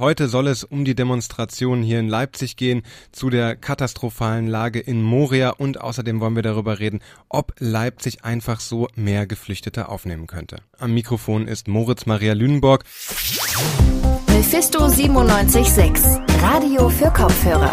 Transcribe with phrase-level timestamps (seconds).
[0.00, 5.04] Heute soll es um die Demonstrationen hier in Leipzig gehen, zu der katastrophalen Lage in
[5.04, 10.56] Moria und außerdem wollen wir darüber reden, ob Leipzig einfach so mehr Geflüchtete aufnehmen könnte.
[10.78, 12.82] Am Mikrofon ist Moritz Maria Lünenborg.
[14.26, 17.72] Mephisto 976, Radio für Kopfhörer.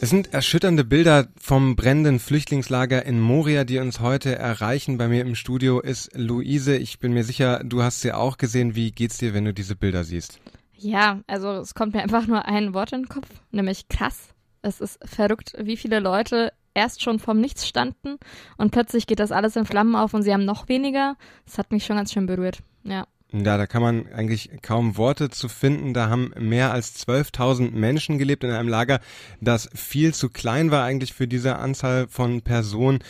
[0.00, 4.96] Es sind erschütternde Bilder vom brennenden Flüchtlingslager in Moria, die uns heute erreichen.
[4.96, 6.76] Bei mir im Studio ist Luise.
[6.76, 8.76] Ich bin mir sicher, du hast sie auch gesehen.
[8.76, 10.38] Wie geht's dir, wenn du diese Bilder siehst?
[10.76, 14.28] Ja, also es kommt mir einfach nur ein Wort in den Kopf, nämlich krass.
[14.62, 18.18] Es ist verrückt, wie viele Leute erst schon vom Nichts standen
[18.56, 21.16] und plötzlich geht das alles in Flammen auf und sie haben noch weniger.
[21.44, 22.60] Das hat mich schon ganz schön berührt.
[22.84, 23.08] Ja.
[23.30, 25.92] Ja, da kann man eigentlich kaum Worte zu finden.
[25.92, 29.00] Da haben mehr als 12.000 Menschen gelebt in einem Lager,
[29.40, 33.00] das viel zu klein war eigentlich für diese Anzahl von Personen.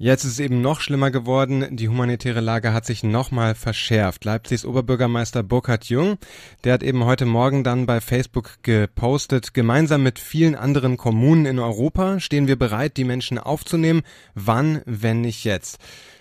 [0.00, 1.76] Jetzt ist es eben noch schlimmer geworden.
[1.76, 4.24] Die humanitäre Lage hat sich nochmal verschärft.
[4.24, 6.18] Leipzigs Oberbürgermeister Burkhard Jung,
[6.62, 11.58] der hat eben heute Morgen dann bei Facebook gepostet, gemeinsam mit vielen anderen Kommunen in
[11.58, 14.02] Europa stehen wir bereit, die Menschen aufzunehmen.
[14.36, 15.80] Wann, wenn nicht jetzt?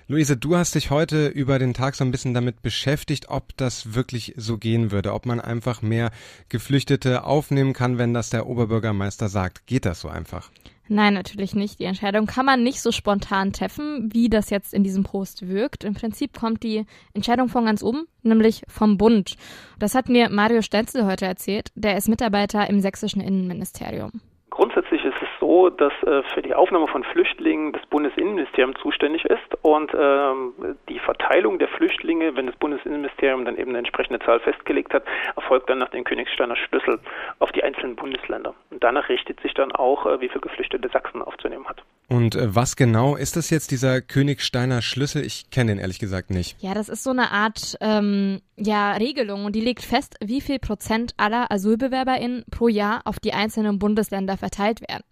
[0.09, 3.93] Luise, du hast dich heute über den Tag so ein bisschen damit beschäftigt, ob das
[3.93, 6.11] wirklich so gehen würde, ob man einfach mehr
[6.47, 9.67] Geflüchtete aufnehmen kann, wenn das der Oberbürgermeister sagt.
[9.67, 10.49] Geht das so einfach?
[10.87, 11.79] Nein, natürlich nicht.
[11.79, 15.83] Die Entscheidung kann man nicht so spontan treffen, wie das jetzt in diesem Post wirkt.
[15.83, 19.35] Im Prinzip kommt die Entscheidung von ganz oben, nämlich vom Bund.
[19.77, 21.67] Das hat mir Mario Stenzel heute erzählt.
[21.75, 24.21] Der ist Mitarbeiter im sächsischen Innenministerium.
[24.51, 25.16] Grundsätzlich ist
[25.47, 30.53] so, dass äh, für die Aufnahme von Flüchtlingen das Bundesinnenministerium zuständig ist und ähm,
[30.89, 35.03] die Verteilung der Flüchtlinge, wenn das Bundesinnenministerium dann eben eine entsprechende Zahl festgelegt hat,
[35.37, 36.99] erfolgt dann nach dem Königsteiner Schlüssel
[37.39, 38.53] auf die einzelnen Bundesländer.
[38.71, 41.81] Und danach richtet sich dann auch, äh, wie viele Geflüchtete Sachsen aufzunehmen hat.
[42.09, 45.25] Und äh, was genau ist das jetzt, dieser Königsteiner Schlüssel?
[45.25, 46.55] Ich kenne den ehrlich gesagt nicht.
[46.61, 50.59] Ja, das ist so eine Art ähm, ja, Regelung und die legt fest, wie viel
[50.59, 55.03] Prozent aller AsylbewerberInnen pro Jahr auf die einzelnen Bundesländer verteilt werden.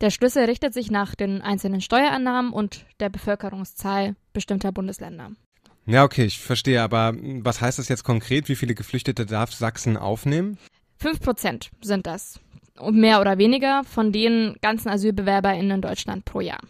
[0.00, 5.30] Der Schlüssel richtet sich nach den einzelnen Steuerannahmen und der Bevölkerungszahl bestimmter Bundesländer.
[5.86, 8.48] Ja, okay, ich verstehe, aber was heißt das jetzt konkret?
[8.48, 10.58] Wie viele Geflüchtete darf Sachsen aufnehmen?
[10.98, 12.40] Fünf Prozent sind das.
[12.90, 16.60] Mehr oder weniger von den ganzen AsylbewerberInnen in Deutschland pro Jahr.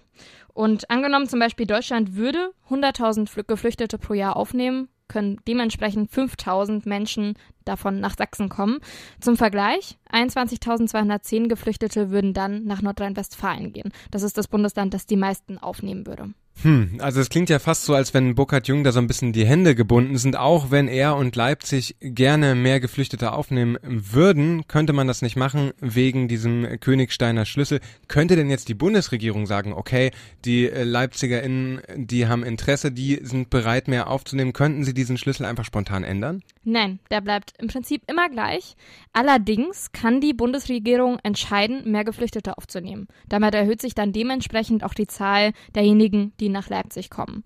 [0.52, 7.34] Und angenommen zum Beispiel Deutschland würde 100.000 Geflüchtete pro Jahr aufnehmen, können dementsprechend 5000 Menschen
[7.64, 8.78] davon nach Sachsen kommen.
[9.20, 13.92] Zum Vergleich, 21.210 Geflüchtete würden dann nach Nordrhein-Westfalen gehen.
[14.10, 16.32] Das ist das Bundesland, das die meisten aufnehmen würde.
[16.62, 19.32] Hm, also es klingt ja fast so, als wenn Burkhard Jung da so ein bisschen
[19.32, 20.36] die Hände gebunden sind.
[20.36, 25.72] Auch wenn er und Leipzig gerne mehr Geflüchtete aufnehmen würden, könnte man das nicht machen
[25.80, 27.80] wegen diesem Königsteiner Schlüssel.
[28.08, 30.10] Könnte denn jetzt die Bundesregierung sagen, okay,
[30.44, 34.52] die LeipzigerInnen, die haben Interesse, die sind bereit, mehr aufzunehmen.
[34.52, 36.42] Könnten sie diesen Schlüssel einfach spontan ändern?
[36.62, 38.76] Nein, der bleibt im Prinzip immer gleich.
[39.14, 43.08] Allerdings kann die Bundesregierung entscheiden, mehr Geflüchtete aufzunehmen.
[43.30, 47.44] Damit erhöht sich dann dementsprechend auch die Zahl derjenigen, die nach Leipzig kommen.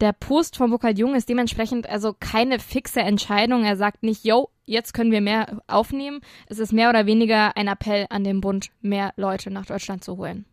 [0.00, 3.64] Der Post von Burkhard Jung ist dementsprechend also keine fixe Entscheidung.
[3.64, 6.20] Er sagt nicht, yo, jetzt können wir mehr aufnehmen.
[6.46, 10.16] Es ist mehr oder weniger ein Appell an den Bund, mehr Leute nach Deutschland zu
[10.16, 10.46] holen.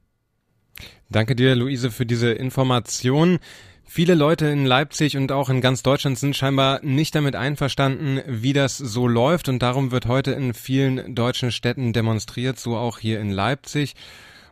[1.09, 3.39] Danke dir, Luise, für diese Information.
[3.85, 8.51] Viele Leute in Leipzig und auch in ganz Deutschland sind scheinbar nicht damit einverstanden, wie
[8.51, 13.21] das so läuft und darum wird heute in vielen deutschen Städten demonstriert, so auch hier
[13.21, 13.95] in Leipzig.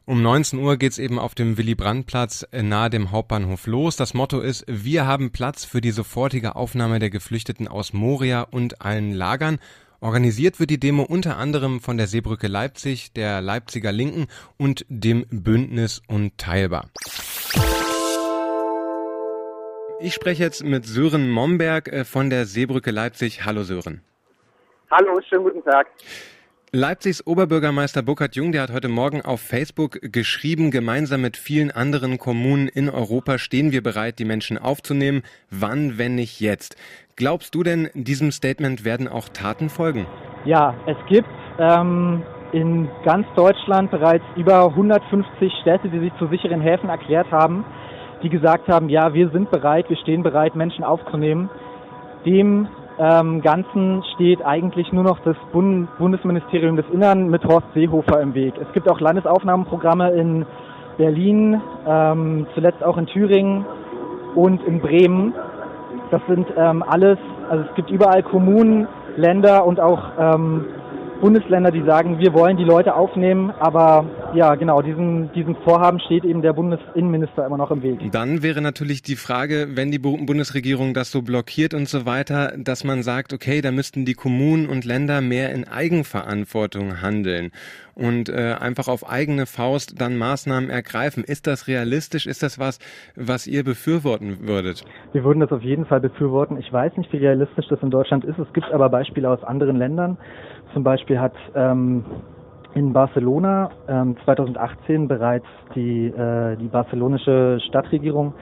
[0.08, 3.96] Um 19 Uhr geht's eben auf dem Willy-Brandt-Platz nahe dem Hauptbahnhof los.
[3.96, 8.84] Das Motto ist, wir haben Platz für die sofortige Aufnahme der Geflüchteten aus Moria und
[8.84, 9.58] allen Lagern.
[10.02, 14.28] Organisiert wird die Demo unter anderem von der Seebrücke Leipzig, der Leipziger Linken
[14.58, 16.92] und dem Bündnis Unteilbar.
[20.00, 23.44] Ich spreche jetzt mit Sören Momberg äh, von der Seebrücke Leipzig.
[23.44, 24.02] Hallo Sören.
[24.92, 25.88] Hallo, schönen guten Tag.
[26.78, 32.18] Leipzigs Oberbürgermeister Burkhard Jung, der hat heute Morgen auf Facebook geschrieben, gemeinsam mit vielen anderen
[32.18, 35.24] Kommunen in Europa stehen wir bereit, die Menschen aufzunehmen.
[35.50, 36.76] Wann, wenn nicht jetzt?
[37.16, 40.06] Glaubst du denn, diesem Statement werden auch Taten folgen?
[40.44, 41.30] Ja, es gibt
[41.60, 47.64] ähm, in ganz Deutschland bereits über 150 Städte, die sich zu sicheren Häfen erklärt haben,
[48.22, 51.50] die gesagt haben, ja, wir sind bereit, wir stehen bereit, Menschen aufzunehmen.
[52.26, 58.22] Dem ähm, Ganzen steht eigentlich nur noch das Bund Bundesministerium des Innern mit Horst Seehofer
[58.22, 58.54] im Weg.
[58.60, 60.46] Es gibt auch Landesaufnahmeprogramme in
[60.98, 63.66] Berlin, ähm, zuletzt auch in Thüringen
[64.36, 65.34] und in Bremen.
[66.12, 67.18] Das sind ähm, alles,
[67.50, 68.88] also es gibt überall Kommunen,
[69.18, 70.66] Länder und auch ähm,
[71.26, 74.06] Bundesländer, die sagen, wir wollen die Leute aufnehmen, aber
[74.36, 78.12] Ja, genau, diesem, diesem Vorhaben steht eben der Bundesinnenminister immer noch im Weg.
[78.12, 82.84] Dann wäre natürlich die Frage, wenn die Bundesregierung das so blockiert und so weiter, dass
[82.84, 87.52] man sagt, okay, da müssten die Kommunen und Länder mehr in Eigenverantwortung handeln
[87.96, 91.24] und äh, einfach auf eigene Faust dann Maßnahmen ergreifen.
[91.24, 92.28] Ist das realistisch?
[92.28, 92.80] Ist das was,
[93.16, 94.84] was ihr befürworten würdet?
[95.14, 96.58] Wir würden das auf jeden Fall befürworten.
[96.58, 98.38] Ich weiß nicht, wie realistisch das in Deutschland ist.
[98.38, 100.18] Es gibt aber Beispiele aus anderen Ländern.
[100.76, 102.04] Zum Beispiel hat ähm,
[102.74, 108.34] in Barcelona ähm, 2018 bereits die, äh, die barcelonische Stadtregierung,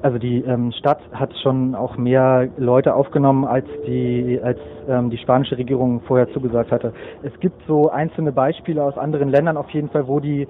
[0.00, 4.58] also die ähm, Stadt hat schon auch mehr Leute aufgenommen, als die, als
[4.88, 6.94] ähm, die spanische Regierung vorher zugesagt hatte.
[7.22, 10.48] Es gibt so einzelne Beispiele aus anderen Ländern auf jeden Fall, wo die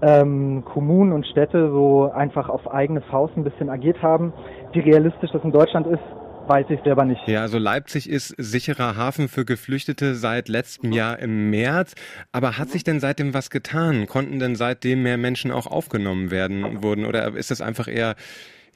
[0.00, 4.32] ähm, Kommunen und Städte so einfach auf eigene Faust ein bisschen agiert haben.
[4.70, 6.04] Wie realistisch das in Deutschland ist,
[6.48, 7.20] weiß ich selber nicht.
[7.26, 11.94] Ja, also Leipzig ist sicherer Hafen für Geflüchtete seit letztem Jahr im März.
[12.32, 14.06] Aber hat sich denn seitdem was getan?
[14.06, 17.04] Konnten denn seitdem mehr Menschen auch aufgenommen werden wurden?
[17.04, 18.14] Oder ist das einfach eher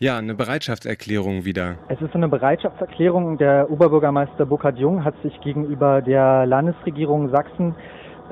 [0.02, 1.76] ja, eine Bereitschaftserklärung wieder.
[1.88, 3.38] Es ist eine Bereitschaftserklärung.
[3.38, 7.76] Der Oberbürgermeister Burkhard Jung hat sich gegenüber der Landesregierung Sachsen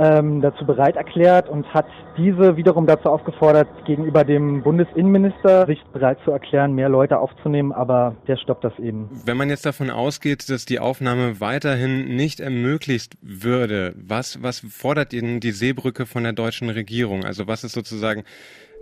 [0.00, 1.86] ähm, dazu bereit erklärt und hat
[2.16, 8.16] diese wiederum dazu aufgefordert, gegenüber dem Bundesinnenminister sich bereit zu erklären, mehr Leute aufzunehmen, aber
[8.26, 9.10] der stoppt das eben.
[9.26, 15.12] Wenn man jetzt davon ausgeht, dass die Aufnahme weiterhin nicht ermöglicht würde, was, was fordert
[15.12, 17.24] Ihnen die Seebrücke von der deutschen Regierung?
[17.24, 18.24] Also was ist sozusagen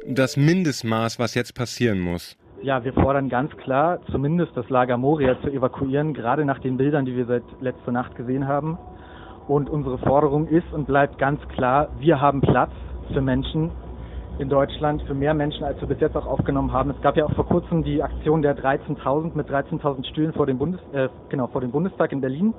[0.07, 2.37] das Mindestmaß, was jetzt passieren muss?
[2.63, 7.05] Ja, wir fordern ganz klar, zumindest das Lager Moria zu evakuieren, gerade nach den Bildern,
[7.05, 8.79] die wir seit letzter Nacht gesehen haben.
[9.49, 12.71] Und unsere Forderung ist und bleibt ganz klar, wir haben Platz
[13.13, 13.71] für Menschen
[14.39, 16.91] in Deutschland, für mehr Menschen, als wir bis jetzt auch aufgenommen haben.
[16.91, 20.59] Es gab ja auch vor kurzem die Aktion der 13.000 mit 13.000 Stühlen vor dem,
[20.59, 22.55] Bundes, äh, genau, vor dem Bundestag in Berlin.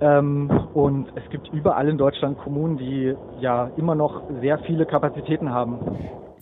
[0.00, 5.50] Ähm, und es gibt überall in Deutschland Kommunen, die ja immer noch sehr viele Kapazitäten
[5.50, 5.78] haben.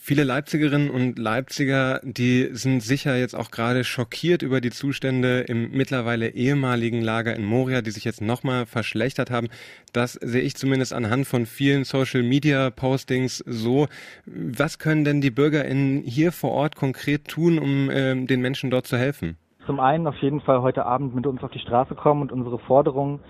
[0.03, 5.73] Viele Leipzigerinnen und Leipziger, die sind sicher jetzt auch gerade schockiert über die Zustände im
[5.73, 9.49] mittlerweile ehemaligen Lager in Moria, die sich jetzt nochmal verschlechtert haben.
[9.93, 13.89] Das sehe ich zumindest anhand von vielen Social Media Postings so.
[14.25, 18.87] Was können denn die BürgerInnen hier vor Ort konkret tun, um äh, den Menschen dort
[18.87, 19.37] zu helfen?
[19.67, 22.59] Zum einen auf jeden Fall heute Abend mit uns auf die Straße kommen und unsere
[22.59, 23.21] Forderungen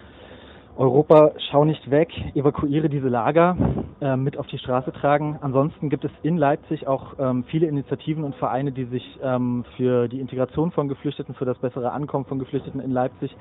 [0.81, 3.55] Europa, schau nicht weg, evakuiere diese Lager,
[4.01, 5.39] äh, mit auf die Straße tragen.
[5.43, 10.09] Ansonsten gibt es in Leipzig auch ähm, viele Initiativen und Vereine, die sich ähm, für
[10.09, 13.37] die Integration von Geflüchteten, für das bessere Ankommen von Geflüchteten in Leipzig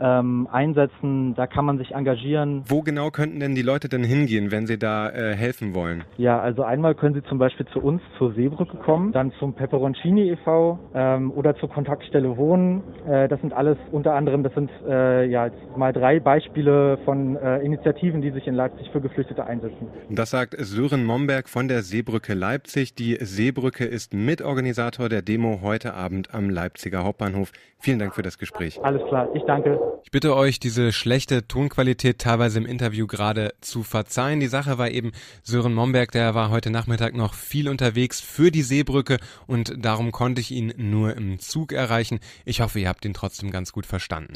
[0.00, 1.34] ähm, einsetzen.
[1.34, 2.62] Da kann man sich engagieren.
[2.66, 6.04] Wo genau könnten denn die Leute denn hingehen, wenn sie da äh, helfen wollen?
[6.16, 10.30] Ja, also einmal können sie zum Beispiel zu uns zur Seebrücke kommen, dann zum Peperoncini
[10.30, 10.78] e.V.
[10.94, 12.82] Ähm, oder zur Kontaktstelle Wohnen.
[13.06, 17.36] Äh, das sind alles unter anderem, das sind äh, ja jetzt mal drei Beispiele von
[17.36, 19.88] äh, Initiativen, die sich in Leipzig für Geflüchtete einsetzen.
[20.08, 22.94] Das sagt Sören Momberg von der Seebrücke Leipzig.
[22.94, 27.52] Die Seebrücke ist Mitorganisator der Demo heute Abend am Leipziger Hauptbahnhof.
[27.78, 28.78] Vielen Dank für das Gespräch.
[28.82, 29.78] Alles klar, ich danke.
[30.04, 34.40] Ich bitte euch, diese schlechte Tonqualität teilweise im Interview gerade zu verzeihen.
[34.40, 38.62] Die Sache war eben, Sören Momberg, der war heute Nachmittag noch viel unterwegs für die
[38.62, 42.18] Seebrücke und darum konnte ich ihn nur im Zug erreichen.
[42.44, 44.34] Ich hoffe, ihr habt ihn trotzdem ganz gut verstanden.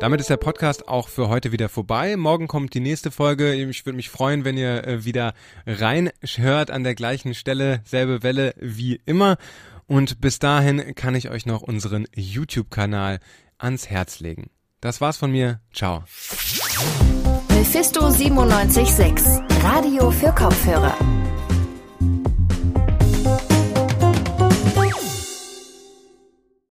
[0.00, 2.16] Damit ist der Podcast auch für heute wieder vorbei.
[2.16, 3.52] Morgen kommt die nächste Folge.
[3.52, 5.34] Ich würde mich freuen, wenn ihr äh, wieder
[5.66, 9.36] reinhört an der gleichen Stelle, selbe Welle wie immer.
[9.90, 13.18] Und bis dahin kann ich euch noch unseren YouTube-Kanal
[13.58, 14.48] ans Herz legen.
[14.80, 15.62] Das war's von mir.
[15.72, 16.04] Ciao.
[17.48, 19.26] Mephisto 976,
[19.64, 20.96] Radio für Kopfhörer.